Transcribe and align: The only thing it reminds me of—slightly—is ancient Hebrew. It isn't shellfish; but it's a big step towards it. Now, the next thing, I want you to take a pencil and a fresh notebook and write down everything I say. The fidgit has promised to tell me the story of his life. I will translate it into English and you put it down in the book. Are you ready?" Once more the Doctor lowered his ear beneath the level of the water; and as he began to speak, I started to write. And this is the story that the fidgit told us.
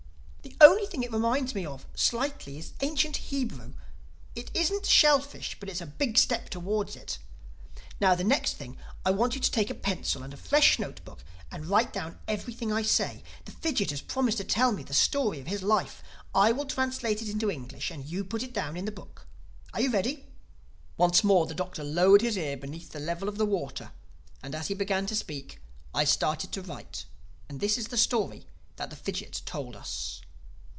The 0.43 0.67
only 0.67 0.85
thing 0.87 1.03
it 1.03 1.11
reminds 1.13 1.55
me 1.55 1.65
of—slightly—is 1.65 2.73
ancient 2.81 3.17
Hebrew. 3.17 3.73
It 4.35 4.51
isn't 4.55 4.85
shellfish; 4.85 5.57
but 5.59 5.69
it's 5.69 5.81
a 5.81 5.85
big 5.85 6.17
step 6.17 6.49
towards 6.49 6.95
it. 6.95 7.17
Now, 7.99 8.13
the 8.15 8.23
next 8.23 8.57
thing, 8.57 8.77
I 9.05 9.11
want 9.11 9.33
you 9.33 9.41
to 9.41 9.51
take 9.51 9.69
a 9.69 9.73
pencil 9.75 10.21
and 10.23 10.33
a 10.33 10.37
fresh 10.37 10.77
notebook 10.77 11.23
and 11.51 11.65
write 11.65 11.93
down 11.93 12.19
everything 12.27 12.71
I 12.71 12.81
say. 12.83 13.23
The 13.45 13.51
fidgit 13.51 13.89
has 13.91 14.01
promised 14.01 14.37
to 14.39 14.43
tell 14.43 14.71
me 14.71 14.83
the 14.83 14.93
story 14.93 15.39
of 15.39 15.47
his 15.47 15.63
life. 15.63 16.03
I 16.35 16.51
will 16.51 16.65
translate 16.65 17.21
it 17.21 17.29
into 17.29 17.49
English 17.51 17.89
and 17.89 18.05
you 18.05 18.23
put 18.23 18.43
it 18.43 18.53
down 18.53 18.77
in 18.77 18.85
the 18.85 18.91
book. 18.91 19.27
Are 19.73 19.81
you 19.81 19.91
ready?" 19.91 20.27
Once 20.97 21.23
more 21.23 21.45
the 21.47 21.55
Doctor 21.55 21.83
lowered 21.83 22.21
his 22.21 22.37
ear 22.37 22.57
beneath 22.57 22.91
the 22.91 22.99
level 22.99 23.29
of 23.29 23.37
the 23.37 23.45
water; 23.47 23.91
and 24.43 24.53
as 24.53 24.67
he 24.67 24.73
began 24.75 25.05
to 25.07 25.15
speak, 25.15 25.59
I 25.93 26.03
started 26.03 26.51
to 26.51 26.61
write. 26.61 27.05
And 27.47 27.59
this 27.59 27.77
is 27.77 27.87
the 27.87 27.97
story 27.97 28.47
that 28.75 28.89
the 28.89 28.95
fidgit 28.97 29.41
told 29.45 29.75
us. 29.75 30.21